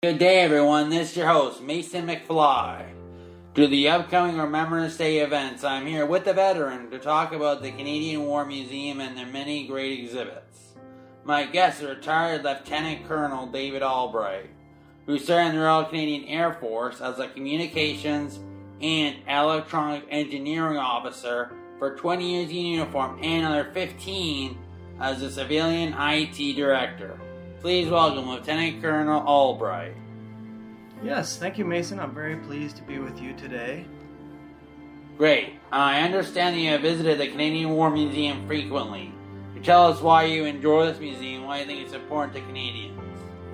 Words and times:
Good 0.00 0.20
day, 0.20 0.42
everyone. 0.42 0.90
This 0.90 1.10
is 1.10 1.16
your 1.16 1.26
host, 1.26 1.60
Mason 1.60 2.06
McFly. 2.06 2.86
To 3.56 3.66
the 3.66 3.88
upcoming 3.88 4.38
Remembrance 4.38 4.96
Day 4.96 5.18
events, 5.18 5.64
I'm 5.64 5.86
here 5.86 6.06
with 6.06 6.24
the 6.24 6.32
veteran 6.32 6.88
to 6.92 7.00
talk 7.00 7.32
about 7.32 7.62
the 7.62 7.72
Canadian 7.72 8.24
War 8.24 8.46
Museum 8.46 9.00
and 9.00 9.16
their 9.16 9.26
many 9.26 9.66
great 9.66 9.98
exhibits. 9.98 10.74
My 11.24 11.46
guest 11.46 11.82
is 11.82 11.88
retired 11.88 12.44
Lieutenant 12.44 13.08
Colonel 13.08 13.48
David 13.48 13.82
Albright, 13.82 14.50
who 15.06 15.18
served 15.18 15.48
in 15.48 15.56
the 15.56 15.62
Royal 15.62 15.86
Canadian 15.86 16.26
Air 16.28 16.52
Force 16.60 17.00
as 17.00 17.18
a 17.18 17.26
communications 17.26 18.38
and 18.80 19.16
electronic 19.26 20.04
engineering 20.10 20.78
officer 20.78 21.50
for 21.80 21.96
20 21.96 22.34
years 22.34 22.50
in 22.50 22.54
uniform 22.54 23.18
and 23.20 23.44
another 23.44 23.72
15 23.74 24.56
as 25.00 25.22
a 25.22 25.30
civilian 25.32 25.92
IT 25.98 26.54
director. 26.54 27.18
Please 27.60 27.90
welcome 27.90 28.28
Lieutenant 28.28 28.80
Colonel 28.80 29.20
Albright. 29.26 29.92
Yes, 31.02 31.38
thank 31.38 31.58
you, 31.58 31.64
Mason. 31.64 31.98
I'm 31.98 32.14
very 32.14 32.36
pleased 32.36 32.76
to 32.76 32.84
be 32.84 33.00
with 33.00 33.20
you 33.20 33.32
today. 33.32 33.84
Great. 35.16 35.54
I 35.72 36.02
understand 36.02 36.54
that 36.54 36.60
you 36.60 36.70
have 36.70 36.82
visited 36.82 37.18
the 37.18 37.26
Canadian 37.26 37.70
War 37.70 37.90
Museum 37.90 38.46
frequently. 38.46 39.12
Could 39.54 39.64
tell 39.64 39.88
us 39.88 40.00
why 40.00 40.22
you 40.22 40.44
enjoy 40.44 40.86
this 40.86 41.00
museum, 41.00 41.46
why 41.46 41.58
you 41.58 41.66
think 41.66 41.80
it's 41.80 41.94
important 41.94 42.32
to 42.34 42.42
Canadians? 42.42 42.96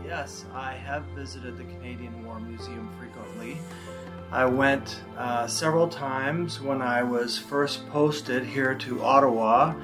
Yes, 0.04 0.44
I 0.52 0.74
have 0.74 1.04
visited 1.16 1.56
the 1.56 1.64
Canadian 1.64 2.26
War 2.26 2.38
Museum 2.40 2.90
frequently. 2.98 3.56
I 4.30 4.44
went 4.44 5.00
uh, 5.16 5.46
several 5.46 5.88
times 5.88 6.60
when 6.60 6.82
I 6.82 7.02
was 7.02 7.38
first 7.38 7.88
posted 7.88 8.44
here 8.44 8.74
to 8.74 9.02
Ottawa 9.02 9.74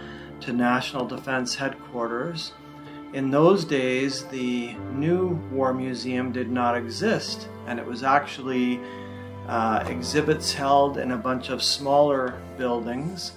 to 0.41 0.52
National 0.52 1.06
Defense 1.06 1.55
Headquarters 1.55 2.52
in 3.12 3.30
those 3.30 3.64
days, 3.64 4.24
the 4.27 4.74
new 4.95 5.30
War 5.50 5.74
Museum 5.74 6.32
did 6.32 6.50
not 6.50 6.77
exist, 6.77 7.48
and 7.66 7.78
it 7.78 7.86
was 7.86 8.02
actually 8.02 8.80
uh, 9.48 9.84
exhibits 9.88 10.52
held 10.52 10.97
in 10.97 11.11
a 11.11 11.16
bunch 11.16 11.48
of 11.48 11.62
smaller 11.62 12.41
buildings. 12.56 13.33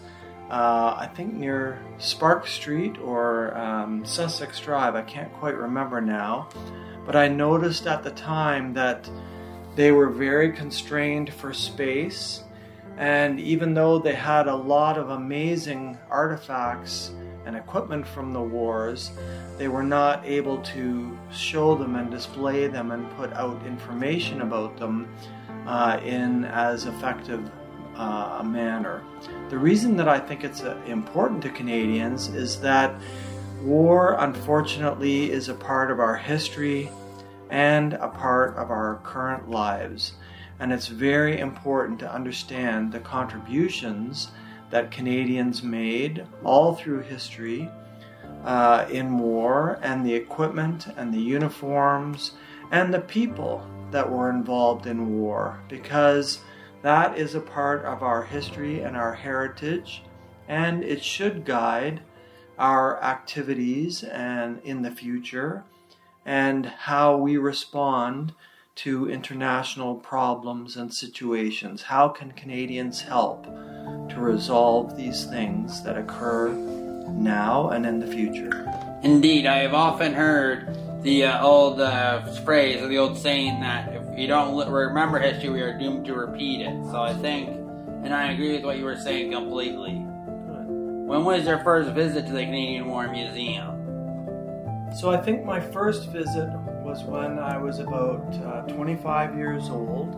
Uh, 0.50 0.96
I 1.00 1.10
think 1.16 1.34
near 1.34 1.80
Spark 1.98 2.46
Street 2.46 3.00
or 3.00 3.58
um, 3.58 4.06
Sussex 4.06 4.60
Drive, 4.60 4.94
I 4.94 5.02
can't 5.02 5.34
quite 5.34 5.58
remember 5.58 6.02
now. 6.02 6.50
But 7.06 7.16
I 7.16 7.28
noticed 7.28 7.88
at 7.88 8.04
the 8.04 8.12
time 8.12 8.74
that 8.74 9.10
they 9.76 9.92
were 9.92 10.10
very 10.10 10.52
constrained 10.52 11.34
for 11.34 11.52
space, 11.52 12.44
and 12.98 13.40
even 13.40 13.74
though 13.74 13.98
they 13.98 14.14
had 14.14 14.48
a 14.48 14.56
lot 14.56 15.00
of 15.00 15.10
amazing 15.10 15.98
artifacts 16.12 17.12
and 17.46 17.56
equipment 17.56 18.08
from 18.08 18.32
the 18.34 18.42
wars, 18.42 19.12
they 19.58 19.68
were 19.68 19.84
not 19.84 20.26
able 20.26 20.58
to 20.60 21.18
show 21.32 21.76
them 21.76 21.96
and 21.96 22.10
display 22.10 22.68
them 22.68 22.92
and 22.92 23.10
put 23.18 23.34
out 23.34 23.66
information 23.66 24.42
about 24.42 24.78
them 24.78 25.08
uh, 25.68 26.00
in 26.04 26.46
as 26.46 26.86
effective 26.86 27.50
uh, 27.96 28.38
a 28.40 28.44
manner. 28.44 29.04
The 29.50 29.58
reason 29.58 29.96
that 29.98 30.08
I 30.08 30.20
think 30.20 30.44
it's 30.44 30.64
uh, 30.64 30.80
important 30.88 31.42
to 31.44 31.50
Canadians 31.50 32.30
is 32.30 32.60
that 32.62 33.00
war, 33.62 34.16
unfortunately, 34.20 35.32
is 35.32 35.50
a 35.50 35.54
part 35.54 35.92
of 35.92 36.00
our 36.00 36.16
history 36.16 36.90
and 37.50 37.94
a 37.94 38.08
part 38.08 38.56
of 38.58 38.72
our 38.72 39.00
current 39.04 39.50
lives. 39.50 40.14
And 40.60 40.72
it's 40.72 40.88
very 40.88 41.40
important 41.40 42.00
to 42.00 42.12
understand 42.12 42.92
the 42.92 43.00
contributions 43.00 44.32
that 44.74 44.90
Canadians 44.90 45.62
made 45.62 46.26
all 46.44 46.74
through 46.74 47.02
history 47.02 47.70
uh, 48.44 48.88
in 48.90 49.20
war, 49.20 49.78
and 49.84 50.04
the 50.04 50.16
equipment 50.16 50.88
and 50.98 51.14
the 51.14 51.22
uniforms 51.22 52.32
and 52.72 52.92
the 52.92 53.00
people 53.02 53.64
that 53.92 54.12
were 54.12 54.32
involved 54.32 54.88
in 54.88 55.20
war, 55.20 55.62
because 55.70 56.40
that 56.82 57.16
is 57.16 57.36
a 57.36 57.40
part 57.40 57.86
of 57.86 58.02
our 58.02 58.24
history 58.24 58.82
and 58.82 58.98
our 58.98 59.14
heritage, 59.14 60.02
and 60.48 60.84
it 60.84 61.04
should 61.04 61.46
guide 61.46 62.02
our 62.58 63.00
activities 63.04 64.04
and 64.04 64.60
in 64.64 64.82
the 64.82 64.90
future 64.90 65.64
and 66.26 66.66
how 66.66 67.16
we 67.16 67.38
respond 67.38 68.34
to 68.74 69.08
international 69.08 69.94
problems 69.94 70.76
and 70.78 70.92
situations. 70.92 71.84
How 71.84 72.10
can 72.10 72.32
Canadians 72.32 73.02
help? 73.02 73.46
To 74.24 74.32
resolve 74.32 74.96
these 74.96 75.26
things 75.26 75.82
that 75.84 75.98
occur 75.98 76.50
now 77.10 77.70
and 77.70 77.86
in 77.86 78.00
the 78.00 78.08
future. 78.08 78.66
Indeed, 79.04 79.46
I 79.46 79.58
have 79.58 79.74
often 79.74 80.14
heard 80.14 80.78
the 81.04 81.26
uh, 81.26 81.44
old 81.46 81.82
uh, 81.82 82.22
phrase 82.46 82.82
or 82.82 82.88
the 82.88 82.98
old 82.98 83.18
saying 83.18 83.60
that 83.60 83.94
if 83.94 84.18
you 84.18 84.28
don't 84.28 84.70
remember 84.70 85.20
history, 85.20 85.50
we 85.50 85.62
are 85.62 85.78
doomed 85.78 86.06
to 86.06 86.14
repeat 86.14 86.62
it. 86.62 86.84
So 86.86 87.02
I 87.02 87.14
think, 87.14 87.50
and 87.50 88.14
I 88.14 88.32
agree 88.32 88.54
with 88.54 88.64
what 88.64 88.78
you 88.78 88.86
were 88.86 88.98
saying 88.98 89.32
completely. 89.32 89.94
When 89.94 91.26
was 91.26 91.46
your 91.46 91.60
first 91.60 91.92
visit 91.92 92.26
to 92.28 92.32
the 92.32 92.46
Canadian 92.46 92.88
War 92.88 93.10
Museum? 93.10 93.72
So 94.98 95.12
I 95.12 95.18
think 95.18 95.44
my 95.44 95.60
first 95.60 96.08
visit 96.10 96.50
was 96.82 97.04
when 97.04 97.40
I 97.40 97.58
was 97.58 97.80
about 97.80 98.34
uh, 98.46 98.62
25 98.74 99.38
years 99.38 99.70
old. 99.70 100.16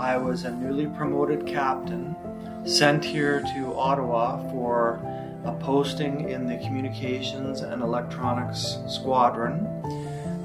I 0.00 0.16
was 0.16 0.44
a 0.44 0.50
newly 0.50 0.86
promoted 0.86 1.46
captain 1.46 2.16
sent 2.64 3.04
here 3.04 3.42
to 3.54 3.74
Ottawa 3.74 4.38
for 4.50 4.98
a 5.44 5.52
posting 5.60 6.30
in 6.30 6.46
the 6.46 6.56
Communications 6.56 7.60
and 7.60 7.82
Electronics 7.82 8.78
Squadron. 8.88 9.66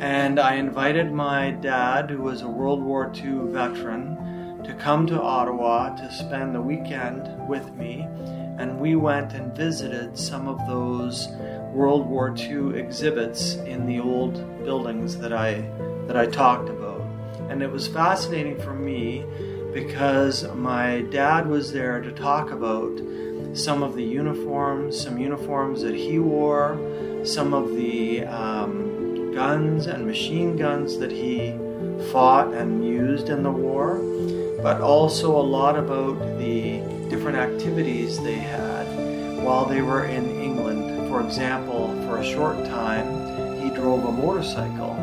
And 0.01 0.41
I 0.41 0.55
invited 0.55 1.13
my 1.13 1.51
dad, 1.51 2.09
who 2.09 2.21
was 2.21 2.41
a 2.41 2.49
World 2.49 2.83
War 2.83 3.09
II 3.15 3.53
veteran, 3.53 4.61
to 4.65 4.73
come 4.73 5.07
to 5.07 5.21
Ottawa 5.21 5.95
to 5.95 6.11
spend 6.11 6.53
the 6.53 6.61
weekend 6.61 7.47
with 7.47 7.73
me. 7.75 8.01
And 8.57 8.77
we 8.77 8.97
went 8.97 9.31
and 9.31 9.55
visited 9.55 10.17
some 10.19 10.49
of 10.49 10.59
those 10.67 11.29
World 11.71 12.05
War 12.07 12.35
II 12.38 12.77
exhibits 12.77 13.53
in 13.53 13.85
the 13.85 14.01
old 14.01 14.65
buildings 14.65 15.17
that 15.19 15.31
I, 15.31 15.61
that 16.07 16.17
I 16.17 16.25
talked 16.25 16.67
about. 16.67 16.94
And 17.50 17.61
it 17.61 17.72
was 17.72 17.88
fascinating 17.88 18.59
for 18.61 18.73
me 18.73 19.25
because 19.73 20.47
my 20.56 21.01
dad 21.11 21.47
was 21.47 21.72
there 21.72 22.01
to 22.01 22.11
talk 22.11 22.51
about 22.51 23.01
some 23.53 23.83
of 23.83 23.95
the 23.95 24.03
uniforms, 24.03 25.00
some 25.00 25.17
uniforms 25.17 25.81
that 25.81 25.95
he 25.95 26.19
wore, 26.19 26.78
some 27.23 27.53
of 27.53 27.75
the 27.75 28.25
um, 28.25 29.33
guns 29.33 29.88
and 29.88 30.06
machine 30.06 30.56
guns 30.56 30.97
that 30.97 31.11
he 31.11 31.51
fought 32.11 32.53
and 32.53 32.85
used 32.85 33.29
in 33.29 33.44
the 33.44 33.51
war, 33.51 34.00
but 34.62 34.81
also 34.81 35.35
a 35.35 35.41
lot 35.41 35.77
about 35.77 36.17
the 36.38 36.79
different 37.09 37.38
activities 37.38 38.22
they 38.23 38.38
had 38.38 38.85
while 39.44 39.66
they 39.66 39.81
were 39.81 40.06
in 40.06 40.25
England. 40.41 41.09
For 41.09 41.22
example, 41.22 41.94
for 42.07 42.17
a 42.17 42.25
short 42.25 42.63
time, 42.66 43.62
he 43.62 43.69
drove 43.69 44.06
a 44.06 44.12
motorcycle 44.12 44.94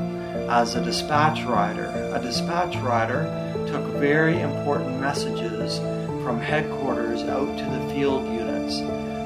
as 0.52 0.74
a 0.74 0.84
dispatch 0.84 1.44
rider. 1.44 1.86
A 2.14 2.20
dispatch 2.20 2.76
rider 2.76 3.24
took 3.66 3.82
very 3.96 4.38
important 4.38 5.00
messages 5.00 5.78
from 6.22 6.38
headquarters 6.38 7.22
out 7.22 7.56
to 7.56 7.64
the 7.64 7.94
field 7.94 8.26
units. 8.26 8.80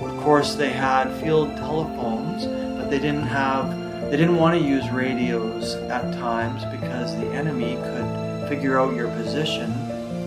Of 0.04 0.16
course, 0.22 0.54
they 0.54 0.70
had 0.70 1.12
field 1.20 1.56
telephones, 1.56 2.46
but 2.78 2.90
they 2.90 3.00
didn't 3.00 3.26
have 3.26 3.66
they 4.08 4.16
didn't 4.16 4.36
want 4.36 4.56
to 4.56 4.64
use 4.64 4.88
radios 4.90 5.74
at 5.90 6.14
times 6.14 6.64
because 6.66 7.16
the 7.16 7.26
enemy 7.32 7.74
could 7.74 8.48
figure 8.48 8.78
out 8.78 8.94
your 8.94 9.08
position 9.08 9.72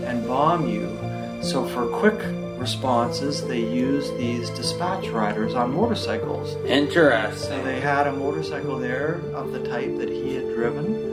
and 0.04 0.28
bomb 0.28 0.68
you. 0.68 1.00
So 1.42 1.66
for 1.66 1.88
quick 1.88 2.20
responses, 2.60 3.46
they 3.48 3.62
used 3.62 4.18
these 4.18 4.50
dispatch 4.52 5.08
riders 5.08 5.54
on 5.56 5.74
motorcycles. 5.74 6.56
Interesting. 6.66 7.50
So 7.50 7.64
they 7.64 7.80
had 7.80 8.08
a 8.08 8.12
motorcycle 8.12 8.78
there 8.78 9.22
of 9.34 9.52
the 9.52 9.60
type 9.60 9.98
that 9.98 10.10
he 10.10 10.36
had 10.36 10.50
driven 10.54 11.10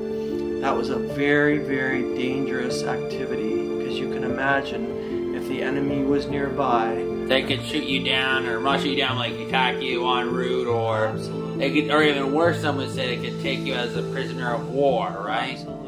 that 0.60 0.76
was 0.76 0.90
a 0.90 0.96
very, 0.98 1.58
very 1.58 2.02
dangerous 2.16 2.82
activity 2.82 3.68
because 3.78 3.98
you 3.98 4.10
can 4.10 4.24
imagine 4.24 5.34
if 5.34 5.46
the 5.48 5.62
enemy 5.62 6.02
was 6.02 6.26
nearby. 6.26 7.04
They 7.28 7.42
could 7.42 7.64
shoot 7.64 7.84
you 7.84 8.02
down 8.02 8.46
or 8.46 8.58
rush 8.58 8.82
you 8.84 8.96
down, 8.96 9.16
like 9.16 9.34
attack 9.34 9.80
you 9.80 10.08
en 10.08 10.32
route, 10.32 10.66
or 10.66 11.08
Absolutely. 11.08 11.58
they 11.58 11.82
could, 11.82 11.90
or 11.92 12.02
even 12.02 12.32
worse, 12.32 12.62
some 12.62 12.78
would 12.78 12.90
say 12.90 13.16
they 13.16 13.30
could 13.30 13.40
take 13.42 13.60
you 13.60 13.74
as 13.74 13.94
a 13.96 14.02
prisoner 14.10 14.54
of 14.54 14.68
war, 14.68 15.22
right? 15.24 15.52
Absolutely. 15.52 15.85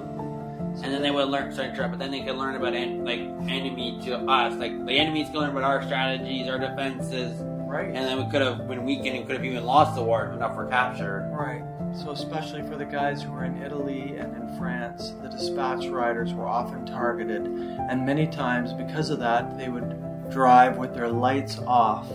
And 0.82 0.94
then 0.94 1.02
they 1.02 1.10
would 1.10 1.28
learn, 1.28 1.52
sorry, 1.52 1.72
but 1.76 1.98
then 1.98 2.10
they 2.12 2.22
could 2.22 2.36
learn 2.36 2.54
about 2.54 2.74
en- 2.74 3.04
like 3.04 3.20
enemy 3.50 4.00
to 4.04 4.16
us, 4.16 4.54
like 4.54 4.86
the 4.86 4.92
enemies 4.92 5.26
could 5.26 5.40
learn 5.40 5.50
about 5.50 5.64
our 5.64 5.82
strategies, 5.82 6.48
our 6.48 6.58
defenses, 6.58 7.40
right? 7.68 7.86
And 7.86 7.96
then 7.96 8.24
we 8.24 8.30
could 8.30 8.42
have 8.42 8.68
been 8.68 8.84
weakened 8.84 9.16
and 9.16 9.26
could 9.26 9.36
have 9.36 9.44
even 9.44 9.64
lost 9.64 9.96
the 9.96 10.02
war 10.02 10.26
if 10.26 10.34
enough 10.34 10.56
were 10.56 10.66
captured, 10.66 11.30
right? 11.32 11.62
So, 11.94 12.12
especially 12.12 12.62
for 12.62 12.76
the 12.76 12.84
guys 12.84 13.22
who 13.22 13.32
were 13.32 13.44
in 13.44 13.62
Italy 13.62 14.16
and 14.16 14.36
in 14.36 14.58
France, 14.58 15.14
the 15.22 15.28
dispatch 15.28 15.86
riders 15.86 16.32
were 16.32 16.46
often 16.46 16.86
targeted, 16.86 17.42
and 17.46 18.06
many 18.06 18.26
times, 18.26 18.72
because 18.72 19.10
of 19.10 19.18
that, 19.18 19.58
they 19.58 19.68
would 19.68 20.30
drive 20.30 20.76
with 20.76 20.94
their 20.94 21.08
lights 21.08 21.58
off. 21.66 22.06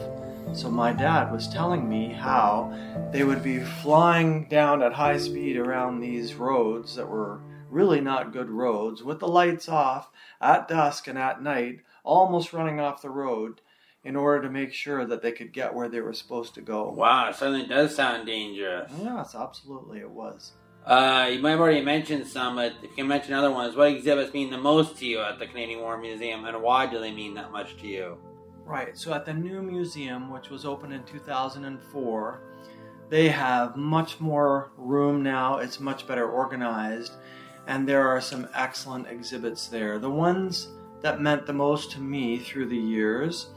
So, 0.54 0.70
my 0.70 0.94
dad 0.94 1.32
was 1.32 1.48
telling 1.48 1.90
me 1.90 2.14
how 2.14 2.72
they 3.12 3.24
would 3.24 3.44
be 3.44 3.60
flying 3.60 4.46
down 4.46 4.84
at 4.84 4.94
high 4.94 5.18
speed 5.18 5.58
around 5.58 6.00
these 6.00 6.36
roads 6.36 6.96
that 6.96 7.08
were 7.08 7.40
really 7.74 8.00
not 8.00 8.32
good 8.32 8.50
roads 8.50 9.04
with 9.04 9.20
the 9.20 9.28
lights 9.28 9.68
off 9.68 10.10
at 10.40 10.68
dusk 10.68 11.08
and 11.08 11.18
at 11.18 11.42
night, 11.42 11.82
almost 12.04 12.54
running 12.54 12.80
off 12.80 13.02
the 13.02 13.10
road 13.10 13.62
in 14.04 14.16
order 14.16 14.44
to 14.44 14.50
make 14.50 14.74
sure 14.74 15.06
that 15.06 15.22
they 15.22 15.32
could 15.32 15.54
get 15.54 15.74
where 15.74 15.90
they 15.90 16.02
were 16.02 16.14
supposed 16.14 16.54
to 16.56 16.62
go. 16.62 16.90
Wow, 16.92 17.30
it 17.30 17.36
certainly 17.36 17.66
does 17.66 17.96
sound 17.96 18.28
dangerous. 18.28 18.92
Yes, 19.02 19.34
absolutely, 19.34 20.00
it 20.00 20.10
was. 20.10 20.54
Uh, 20.86 21.30
you 21.32 21.40
might 21.40 21.52
have 21.52 21.62
already 21.62 21.82
mentioned 21.82 22.28
some, 22.28 22.58
but 22.58 22.74
if 22.84 22.90
you 22.90 22.96
can 22.98 23.08
mention 23.08 23.34
other 23.34 23.52
ones, 23.52 23.76
what 23.76 23.90
exhibits 23.90 24.34
mean 24.34 24.50
the 24.50 24.58
most 24.58 24.98
to 24.98 25.06
you 25.06 25.22
at 25.22 25.40
the 25.40 25.48
Canadian 25.48 25.80
War 25.80 25.98
Museum, 25.98 26.44
and 26.44 26.62
why 26.62 26.86
do 26.86 27.00
they 27.00 27.12
mean 27.12 27.34
that 27.36 27.54
much 27.54 27.78
to 27.78 27.88
you? 27.88 28.18
Right, 28.66 28.98
so 28.98 29.14
at 29.14 29.26
the 29.26 29.34
new 29.34 29.62
museum, 29.62 30.30
which 30.30 30.50
was 30.50 30.66
opened 30.66 30.94
in 30.94 31.04
2004, 31.04 32.42
they 33.10 33.30
have 33.30 33.78
much 33.78 34.20
more 34.20 34.72
room 34.78 35.24
now, 35.24 35.58
it's 35.58 35.80
much 35.80 36.06
better 36.06 36.30
organized, 36.30 37.14
and 37.68 37.88
there 37.88 38.08
are 38.08 38.22
some 38.22 38.48
excellent 38.54 39.08
exhibits 39.08 39.68
there. 39.68 40.00
The 40.00 40.10
ones 40.10 40.68
that 41.02 41.22
meant 41.22 41.46
the 41.46 41.54
most 41.54 41.92
to 41.92 42.00
me 42.00 42.40
through 42.40 42.68
the 42.68 42.78
years 42.78 43.48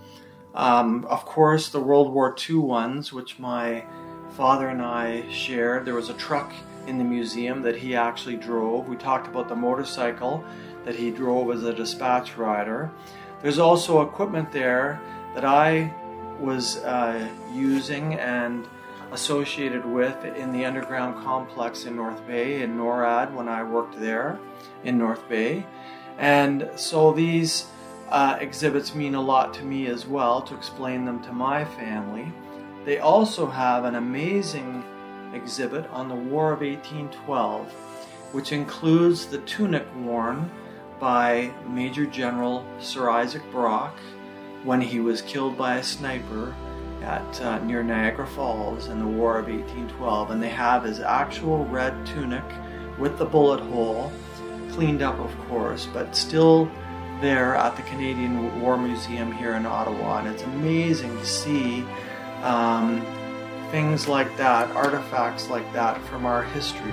um, 0.56 1.04
of 1.10 1.26
course, 1.26 1.68
the 1.68 1.80
World 1.80 2.12
War 2.12 2.34
II 2.48 2.56
ones, 2.56 3.12
which 3.12 3.38
my 3.38 3.84
father 4.30 4.70
and 4.70 4.80
I 4.80 5.28
shared. 5.30 5.84
There 5.84 5.94
was 5.94 6.08
a 6.08 6.14
truck 6.14 6.50
in 6.86 6.96
the 6.96 7.04
museum 7.04 7.60
that 7.62 7.76
he 7.76 7.94
actually 7.94 8.36
drove. 8.36 8.88
We 8.88 8.96
talked 8.96 9.28
about 9.28 9.48
the 9.48 9.54
motorcycle 9.54 10.42
that 10.84 10.94
he 10.94 11.10
drove 11.10 11.50
as 11.50 11.62
a 11.64 11.74
dispatch 11.74 12.38
rider. 12.38 12.90
There's 13.42 13.58
also 13.58 14.00
equipment 14.00 14.50
there 14.50 14.98
that 15.34 15.44
I 15.44 15.92
was 16.40 16.78
uh, 16.78 17.28
using 17.52 18.14
and 18.14 18.66
associated 19.12 19.84
with 19.84 20.24
in 20.24 20.52
the 20.52 20.64
underground 20.64 21.22
complex 21.24 21.84
in 21.84 21.96
North 21.96 22.26
Bay, 22.26 22.62
in 22.62 22.76
NORAD, 22.76 23.32
when 23.32 23.48
I 23.48 23.62
worked 23.62 23.98
there 23.98 24.38
in 24.84 24.98
North 24.98 25.28
Bay. 25.28 25.66
And 26.18 26.70
so 26.76 27.12
these 27.12 27.66
uh, 28.08 28.38
exhibits 28.40 28.94
mean 28.94 29.14
a 29.14 29.20
lot 29.20 29.54
to 29.54 29.64
me 29.64 29.86
as 29.86 30.06
well 30.06 30.42
to 30.42 30.54
explain 30.54 31.04
them 31.04 31.22
to 31.24 31.32
my 31.32 31.64
family. 31.64 32.32
They 32.84 32.98
also 32.98 33.46
have 33.46 33.84
an 33.84 33.96
amazing 33.96 34.84
exhibit 35.34 35.88
on 35.90 36.08
the 36.08 36.14
War 36.14 36.52
of 36.52 36.60
1812, 36.60 37.70
which 38.32 38.52
includes 38.52 39.26
the 39.26 39.38
tunic 39.38 39.86
worn 39.96 40.50
by 40.98 41.52
Major 41.68 42.06
General 42.06 42.64
Sir 42.80 43.10
Isaac 43.10 43.42
Brock 43.50 43.94
when 44.64 44.80
he 44.80 45.00
was 45.00 45.22
killed 45.22 45.58
by 45.58 45.76
a 45.76 45.82
sniper 45.82 46.54
at 47.02 47.40
uh, 47.42 47.58
near 47.64 47.82
Niagara 47.82 48.26
Falls 48.26 48.88
in 48.88 48.98
the 48.98 49.06
War 49.06 49.38
of 49.38 49.46
1812, 49.46 50.30
and 50.30 50.42
they 50.42 50.48
have 50.48 50.84
his 50.84 51.00
actual 51.00 51.64
red 51.66 52.06
tunic 52.06 52.44
with 52.98 53.18
the 53.18 53.24
bullet 53.24 53.60
hole, 53.60 54.12
cleaned 54.70 55.02
up, 55.02 55.18
of 55.18 55.36
course, 55.48 55.86
but 55.92 56.16
still 56.16 56.70
there 57.20 57.54
at 57.54 57.76
the 57.76 57.82
Canadian 57.82 58.60
War 58.60 58.76
Museum 58.76 59.32
here 59.32 59.54
in 59.54 59.66
Ottawa, 59.66 60.18
and 60.18 60.28
it's 60.28 60.42
amazing 60.42 61.16
to 61.16 61.26
see 61.26 61.84
um, 62.42 63.00
things 63.70 64.08
like 64.08 64.36
that, 64.36 64.70
artifacts 64.76 65.48
like 65.48 65.70
that 65.72 66.02
from 66.04 66.26
our 66.26 66.42
history, 66.42 66.92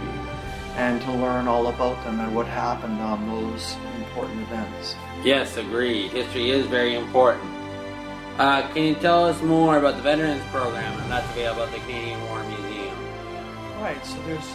and 0.76 1.02
to 1.02 1.12
learn 1.12 1.48
all 1.48 1.68
about 1.68 2.02
them 2.04 2.20
and 2.20 2.36
what 2.36 2.48
happened 2.48 3.00
on 3.00 3.28
those 3.28 3.76
important 3.98 4.42
events. 4.42 4.96
Yes, 5.24 5.58
agree. 5.58 6.08
History 6.08 6.50
is 6.50 6.66
very 6.66 6.96
important. 6.96 7.63
Uh, 8.40 8.68
can 8.74 8.84
you 8.84 8.96
tell 8.96 9.26
us 9.26 9.40
more 9.44 9.78
about 9.78 9.96
the 9.96 10.02
Veterans 10.02 10.44
Program 10.46 11.00
and 11.02 11.12
that's 11.12 11.30
available 11.34 11.62
at 11.62 11.72
the 11.72 11.78
Canadian 11.82 12.20
War 12.24 12.44
Museum? 12.44 12.98
Right, 13.80 14.04
so 14.04 14.18
there's 14.26 14.50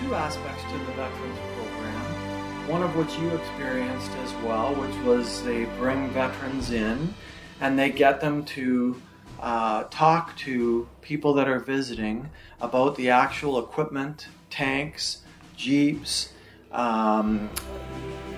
two 0.00 0.12
aspects 0.12 0.64
to 0.64 0.78
the 0.78 0.92
Veterans 0.94 1.38
Program, 1.54 2.68
one 2.68 2.82
of 2.82 2.96
which 2.96 3.16
you 3.18 3.30
experienced 3.30 4.10
as 4.24 4.34
well, 4.42 4.74
which 4.74 4.96
was 5.06 5.44
they 5.44 5.66
bring 5.78 6.10
veterans 6.10 6.72
in 6.72 7.14
and 7.60 7.78
they 7.78 7.90
get 7.90 8.20
them 8.20 8.44
to 8.44 9.00
uh, 9.38 9.84
talk 9.84 10.36
to 10.38 10.88
people 11.00 11.32
that 11.34 11.46
are 11.48 11.60
visiting 11.60 12.28
about 12.60 12.96
the 12.96 13.10
actual 13.10 13.60
equipment, 13.60 14.26
tanks, 14.50 15.22
jeeps, 15.56 16.32
um, 16.72 17.48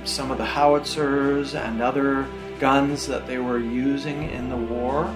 some 0.05 0.31
of 0.31 0.37
the 0.37 0.45
howitzers 0.45 1.55
and 1.55 1.81
other 1.81 2.27
guns 2.61 3.07
that 3.07 3.27
they 3.27 3.39
were 3.39 3.59
using 3.59 4.31
in 4.31 4.49
the 4.49 4.57
war. 4.57 5.15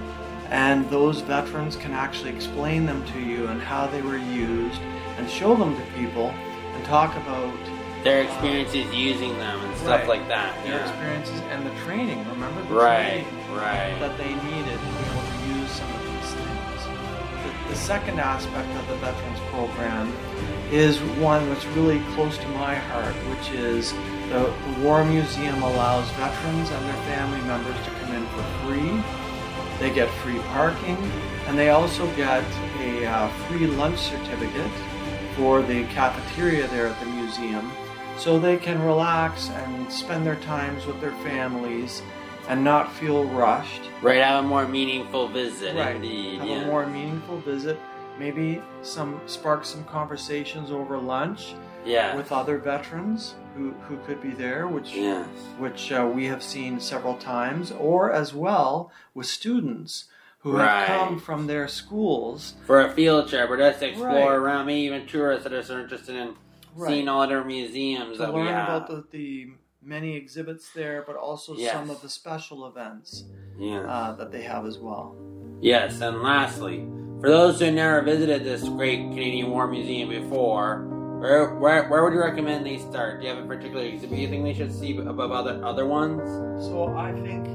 And 0.50 0.88
those 0.88 1.20
veterans 1.20 1.76
can 1.76 1.92
actually 1.92 2.30
explain 2.30 2.86
them 2.86 3.04
to 3.12 3.20
you 3.20 3.48
and 3.48 3.60
how 3.60 3.86
they 3.86 4.00
were 4.02 4.16
used 4.16 4.80
and 5.18 5.28
show 5.28 5.54
them 5.54 5.76
to 5.76 5.82
people 5.92 6.28
and 6.30 6.84
talk 6.86 7.14
about 7.16 7.52
their 8.02 8.20
uh, 8.22 8.24
experiences 8.24 8.94
using 8.94 9.36
them 9.38 9.60
and 9.62 9.76
stuff 9.76 10.00
Right. 10.00 10.08
like 10.08 10.28
that. 10.28 10.54
their 10.64 10.76
Yeah. 10.78 10.88
experiences 10.88 11.40
and 11.50 11.66
the 11.66 11.74
training. 11.84 12.24
Remember 12.30 12.62
the 12.62 12.74
Right, 12.74 13.24
training 13.26 13.26
right. 13.56 13.96
that 14.00 14.16
they 14.16 14.28
needed 14.32 14.78
to 14.78 14.86
be 14.86 15.04
able 15.10 15.26
to 15.26 15.58
use 15.60 15.70
some 15.72 15.90
of 15.90 16.02
these 16.06 16.30
things. 16.32 16.80
The, 17.44 17.70
the 17.70 17.76
second 17.76 18.18
aspect 18.20 18.68
of 18.78 18.88
the 18.88 18.94
Veterans 19.04 19.40
Program 19.50 20.12
is 20.70 20.98
one 21.18 21.48
that's 21.48 21.64
really 21.66 22.00
close 22.14 22.36
to 22.38 22.48
my 22.48 22.74
heart, 22.74 23.14
which 23.30 23.50
is 23.52 23.92
the, 24.28 24.52
the 24.74 24.80
War 24.80 25.04
Museum 25.04 25.62
allows 25.62 26.08
veterans 26.12 26.70
and 26.70 26.86
their 26.86 27.02
family 27.04 27.40
members 27.42 27.76
to 27.84 27.90
come 27.90 28.14
in 28.14 28.26
for 28.26 28.42
free. 28.66 29.02
They 29.78 29.94
get 29.94 30.10
free 30.22 30.38
parking, 30.50 30.96
and 31.46 31.58
they 31.58 31.70
also 31.70 32.06
get 32.16 32.44
a 32.80 33.06
uh, 33.06 33.28
free 33.46 33.66
lunch 33.66 33.98
certificate 33.98 34.70
for 35.36 35.62
the 35.62 35.84
cafeteria 35.84 36.66
there 36.68 36.88
at 36.88 36.98
the 37.00 37.06
museum 37.06 37.70
so 38.18 38.38
they 38.38 38.56
can 38.56 38.82
relax 38.82 39.48
and 39.50 39.90
spend 39.92 40.26
their 40.26 40.36
times 40.36 40.84
with 40.84 41.00
their 41.00 41.12
families 41.22 42.02
and 42.48 42.64
not 42.64 42.92
feel 42.94 43.24
rushed. 43.24 43.82
Right, 44.02 44.20
have 44.20 44.44
a 44.44 44.48
more 44.48 44.66
meaningful 44.66 45.28
visit, 45.28 45.76
Right. 45.76 45.96
indeed. 45.96 46.40
Have 46.40 46.48
yeah. 46.48 46.62
a 46.62 46.66
more 46.66 46.86
meaningful 46.86 47.38
visit. 47.40 47.78
Maybe 48.18 48.60
some 48.82 49.20
spark 49.26 49.64
some 49.64 49.84
conversations 49.84 50.70
over 50.70 50.98
lunch 50.98 51.54
with 52.16 52.32
other 52.32 52.58
veterans 52.58 53.34
who, 53.54 53.70
who 53.88 53.96
could 53.98 54.20
be 54.20 54.30
there, 54.30 54.66
which 54.66 54.92
yes. 54.94 55.26
which 55.58 55.90
uh, 55.92 56.10
we 56.12 56.26
have 56.26 56.42
seen 56.42 56.80
several 56.80 57.16
times, 57.16 57.72
or 57.72 58.12
as 58.12 58.34
well 58.34 58.90
with 59.14 59.26
students 59.26 60.04
who 60.40 60.56
Right. 60.56 60.84
have 60.86 61.08
come 61.08 61.18
from 61.20 61.46
their 61.46 61.66
schools. 61.68 62.54
For 62.66 62.80
a 62.82 62.90
field 62.92 63.28
trip 63.28 63.50
or 63.50 63.56
just 63.56 63.80
to 63.80 63.88
explore 63.88 64.08
Right. 64.10 64.32
around, 64.32 64.66
maybe 64.66 64.82
even 64.82 65.06
tourists 65.06 65.44
that 65.44 65.52
are 65.52 65.80
interested 65.80 66.14
in 66.14 66.34
seeing 66.86 67.08
all 67.08 67.22
other 67.22 67.42
museums 67.44 68.12
to 68.12 68.18
that 68.18 68.32
we 68.34 68.40
learn 68.42 68.52
have. 68.54 68.68
about 68.68 68.88
the, 68.88 69.04
the 69.10 69.46
many 69.82 70.14
exhibits 70.14 70.70
there, 70.72 71.02
but 71.06 71.16
also 71.16 71.56
Yes. 71.56 71.72
some 71.72 71.90
of 71.90 72.00
the 72.02 72.08
special 72.08 72.66
events 72.66 73.24
yeah. 73.58 73.80
uh, 73.80 74.12
that 74.16 74.30
they 74.30 74.42
have 74.42 74.64
as 74.66 74.78
well. 74.78 75.16
Yes, 75.60 76.00
and 76.00 76.22
lastly, 76.22 76.86
for 77.20 77.28
those 77.28 77.58
who 77.58 77.70
never 77.70 78.02
visited 78.02 78.44
this 78.44 78.62
great 78.68 78.98
Canadian 79.10 79.50
War 79.50 79.66
Museum 79.66 80.08
before, 80.08 80.86
where, 81.18 81.54
where, 81.56 81.88
where 81.88 82.04
would 82.04 82.12
you 82.12 82.20
recommend 82.20 82.64
they 82.64 82.78
start? 82.78 83.20
Do 83.20 83.26
you 83.26 83.34
have 83.34 83.44
a 83.44 83.46
particular 83.46 83.84
exhibit 83.84 84.18
you 84.18 84.28
think 84.28 84.44
they 84.44 84.54
should 84.54 84.72
see 84.72 84.96
above 84.96 85.32
other 85.32 85.64
other 85.64 85.84
ones? 85.84 86.22
So 86.64 86.94
I 86.96 87.12
think 87.12 87.46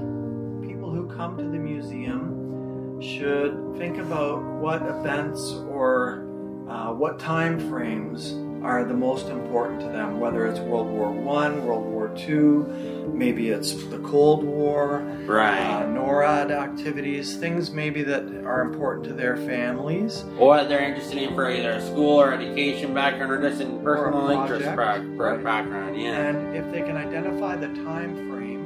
people 0.68 0.92
who 0.92 1.08
come 1.16 1.38
to 1.38 1.44
the 1.44 1.58
museum 1.58 3.02
should 3.02 3.76
think 3.78 4.00
about 4.00 4.44
what 4.44 4.82
events 4.82 5.54
or 5.70 6.28
uh, 6.70 6.92
what 6.92 7.18
time 7.20 7.58
frames 7.70 8.34
are 8.64 8.84
the 8.86 8.94
most 8.94 9.28
important 9.30 9.82
to 9.82 9.88
them, 9.88 10.20
whether 10.20 10.46
it's 10.48 10.60
World 10.60 10.88
War 10.88 11.12
One, 11.12 11.66
World 11.66 11.86
War 11.86 12.10
Two, 12.16 12.66
maybe 13.14 13.50
it's 13.50 13.74
the 13.86 13.98
Cold 14.00 14.44
War, 14.44 15.00
Right. 15.26 15.60
uh, 15.60 15.86
NORAD 15.88 16.52
activities, 16.52 17.36
things 17.38 17.72
maybe 17.72 18.04
that 18.04 18.24
are 18.46 18.62
important 18.62 19.06
to 19.08 19.14
their 19.14 19.36
families. 19.38 20.24
or 20.40 20.64
they're 20.64 20.84
interested 20.84 21.18
in 21.18 21.34
for 21.36 21.50
either 21.50 21.72
a 21.72 21.82
school 21.82 22.20
or 22.22 22.34
education 22.34 22.94
background 22.94 23.32
or 23.32 23.42
just 23.50 23.62
in 23.62 23.80
personal 23.84 24.30
interest 24.30 24.66
back, 24.76 25.02
Right. 25.16 25.44
background. 25.44 25.96
Yeah. 26.00 26.12
And 26.30 26.56
if 26.56 26.72
they 26.72 26.82
can 26.82 26.96
identify 26.98 27.56
the 27.56 27.68
time 27.84 28.16
frame, 28.30 28.63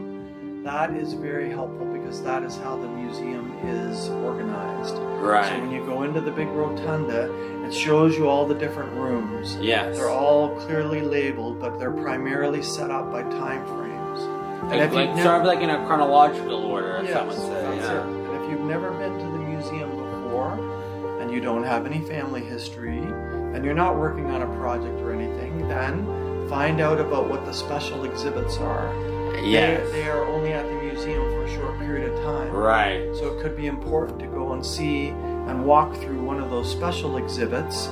that 0.68 0.92
is 0.92 1.14
very 1.14 1.50
helpful 1.50 1.86
because 1.86 2.22
that 2.24 2.44
is 2.44 2.58
how 2.58 2.76
the 2.76 2.88
museum 2.90 3.54
is 3.66 4.10
organized. 4.10 4.96
Right. 5.24 5.48
So 5.48 5.60
when 5.62 5.72
you 5.72 5.86
go 5.86 6.04
into 6.04 6.20
the 6.20 6.32
big 6.32 6.50
rotunda, 6.50 7.32
it 7.66 7.74
shows 7.74 8.18
you 8.18 8.28
all 8.28 8.46
the 8.46 8.54
different 8.54 8.92
rooms. 8.94 9.56
Yes. 9.62 9.96
They're 9.96 10.10
all 10.10 10.50
clearly 10.60 11.00
labeled, 11.02 11.62
but 11.62 11.80
they're 11.80 11.92
primarily 11.92 12.62
set 12.62 12.92
up 12.92 13.10
by 13.14 13.24
time 13.24 13.66
frames. 13.66 14.20
And 14.64 14.70
Like, 14.72 14.82
if 14.82 14.94
like 14.94 15.10
you've 15.12 15.20
sort 15.24 15.40
of 15.40 15.46
like 15.48 15.62
in 15.62 15.70
a 15.70 15.86
chronological 15.86 16.66
order, 16.66 17.00
Yes, 17.02 17.14
some 17.14 17.28
would 17.28 17.38
say. 17.38 17.62
that's 17.64 17.88
yeah. 17.88 18.02
it. 18.02 18.06
And 18.06 18.44
if 18.44 18.52
you've 18.52 18.68
never 18.68 18.92
been 18.92 19.18
to 19.18 19.26
the 19.26 19.40
museum 19.40 19.90
before, 19.92 20.52
and 21.22 21.32
you 21.32 21.40
don't 21.40 21.64
have 21.64 21.86
any 21.86 22.02
family 22.02 22.42
history, 22.44 22.98
and 23.00 23.64
you're 23.64 23.74
not 23.74 23.98
working 23.98 24.26
on 24.32 24.42
a 24.42 24.58
project 24.58 25.00
or 25.00 25.14
anything, 25.14 25.66
then 25.70 26.06
find 26.50 26.82
out 26.82 27.00
about 27.00 27.30
what 27.30 27.46
the 27.46 27.54
special 27.54 28.04
exhibits 28.04 28.58
are. 28.58 29.17
Yes. 29.46 29.90
They, 29.92 30.02
they 30.04 30.10
are 30.10 30.24
only 30.26 30.54
at 30.54 30.66
the 30.66 30.74
museum 30.74 31.22
for 31.32 31.44
a 31.46 31.50
short 31.56 31.78
period 31.80 32.12
of 32.12 32.24
time. 32.24 32.52
Right. 32.52 33.08
So 33.16 33.38
it 33.38 33.42
could 33.42 33.56
be 33.56 33.68
important 33.68 34.20
to 34.20 34.28
go 34.28 34.54
and 34.54 34.66
see 34.66 35.10
and 35.10 35.66
walk 35.66 35.96
through 35.98 36.22
one 36.24 36.40
of 36.40 36.50
those 36.50 36.70
special 36.72 37.18
exhibits 37.18 37.88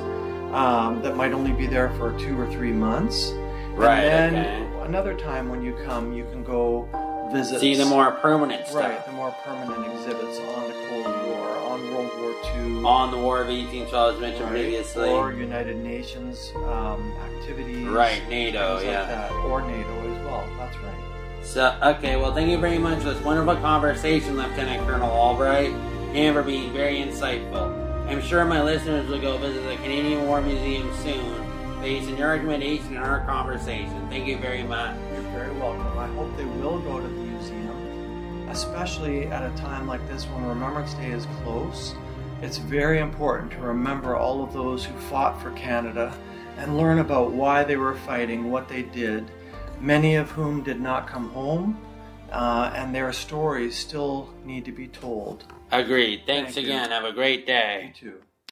um, 0.53 1.01
that 1.03 1.15
might 1.15 1.33
only 1.33 1.51
be 1.53 1.67
there 1.67 1.89
for 1.97 2.17
two 2.19 2.39
or 2.39 2.49
three 2.51 2.71
months 2.71 3.31
Right, 3.75 4.05
And 4.05 4.35
then 4.35 4.45
okay. 4.71 4.85
another 4.87 5.13
time 5.15 5.49
when 5.49 5.61
you 5.61 5.73
come, 5.85 6.13
you 6.13 6.23
can 6.31 6.43
go 6.45 6.87
visit. 7.33 7.59
See 7.59 7.75
the 7.75 7.83
more 7.85 8.11
permanent 8.11 8.65
stuff. 8.67 8.81
right, 8.81 9.05
the 9.05 9.11
more 9.11 9.31
permanent 9.43 9.85
exhibits 9.93 10.39
on 10.39 10.67
the 10.69 10.73
Cold 10.87 11.05
War, 11.27 11.57
on 11.57 11.81
World 11.93 12.11
War 12.21 12.31
II, 12.55 12.85
On 12.85 13.11
the 13.11 13.17
War 13.17 13.41
of 13.41 13.47
1812, 13.49 14.15
as 14.15 14.21
mentioned 14.21 14.43
right, 14.45 14.51
previously. 14.51 15.09
or 15.09 15.33
United 15.33 15.75
Nations 15.75 16.53
um, 16.55 17.11
activities. 17.35 17.85
Right, 17.87 18.21
NATO, 18.29 18.79
yeah. 18.79 18.99
Like 19.01 19.09
that, 19.09 19.31
or 19.33 19.61
NATO 19.61 20.13
as 20.13 20.25
well. 20.25 20.47
That's 20.57 20.77
right. 20.77 21.14
So, 21.45 21.77
okay, 21.81 22.17
well, 22.17 22.33
thank 22.33 22.49
you 22.49 22.57
very 22.57 22.79
much 22.79 22.97
for 22.99 23.13
this 23.13 23.23
wonderful 23.23 23.55
conversation, 23.57 24.35
Lieutenant 24.35 24.85
Colonel 24.85 25.09
Albright, 25.09 25.69
and 26.13 26.35
for 26.35 26.43
being 26.43 26.73
very 26.73 26.97
insightful. 26.97 27.71
I'm 28.09 28.21
sure 28.21 28.43
my 28.43 28.61
listeners 28.61 29.07
will 29.07 29.21
go 29.21 29.37
visit 29.37 29.63
the 29.63 29.75
Canadian 29.77 30.27
War 30.27 30.41
Museum 30.41 30.93
soon, 31.01 31.79
based 31.81 32.09
on 32.09 32.17
your 32.17 32.31
recommendation 32.31 32.97
and 32.97 33.05
our 33.05 33.23
conversation. 33.25 34.09
Thank 34.09 34.27
you 34.27 34.37
very 34.37 34.63
much. 34.63 34.97
You're 35.13 35.21
very 35.31 35.53
welcome. 35.53 35.97
I 35.97 36.07
hope 36.07 36.35
they 36.35 36.43
will 36.43 36.79
go 36.81 36.99
to 36.99 37.07
the 37.07 37.13
museum, 37.13 38.49
especially 38.49 39.27
at 39.27 39.49
a 39.49 39.55
time 39.55 39.87
like 39.87 40.05
this 40.09 40.25
when 40.25 40.45
Remembrance 40.45 40.93
Day 40.95 41.11
is 41.11 41.25
close. 41.43 41.95
It's 42.41 42.57
very 42.57 42.99
important 42.99 43.51
to 43.51 43.59
remember 43.59 44.17
all 44.17 44.43
of 44.43 44.51
those 44.51 44.83
who 44.83 44.97
fought 45.01 45.41
for 45.41 45.51
Canada 45.51 46.13
and 46.57 46.77
learn 46.77 46.99
about 46.99 47.31
why 47.31 47.63
they 47.63 47.77
were 47.77 47.95
fighting, 47.95 48.51
what 48.51 48.67
they 48.67 48.81
did, 48.81 49.29
many 49.79 50.15
of 50.15 50.31
whom 50.31 50.63
did 50.63 50.79
not 50.79 51.07
come 51.07 51.29
home, 51.29 51.79
uh, 52.31 52.71
and 52.75 52.93
their 52.93 53.11
stories 53.13 53.75
still 53.75 54.33
need 54.45 54.65
to 54.65 54.71
be 54.71 54.87
told. 54.87 55.45
Agreed. 55.71 56.23
Thanks 56.25 56.55
Thank 56.55 56.67
you. 56.67 56.73
again. 56.73 56.91
Have 56.91 57.05
a 57.05 57.13
great 57.13 57.45
day. 57.45 57.93
You 58.01 58.11
too. 58.11 58.17